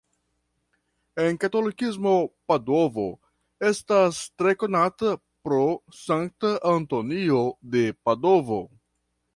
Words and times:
En 1.23 1.35
katolikismo 1.43 2.13
Padovo 2.51 3.05
estas 3.71 4.23
tre 4.43 4.55
konata 4.65 5.13
pro 5.49 5.63
Sankta 6.01 6.55
Antonio 6.75 7.45
de 7.77 7.87
Padovo. 8.09 8.63